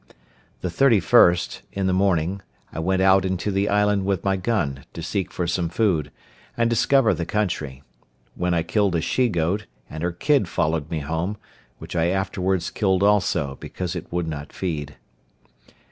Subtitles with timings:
[0.61, 2.41] The 31st, in the morning,
[2.73, 6.09] I went out into the island with my gun, to seek for some food,
[6.57, 7.83] and discover the country;
[8.33, 11.37] when I killed a she goat, and her kid followed me home,
[11.77, 14.95] which I afterwards killed also, because it would not feed.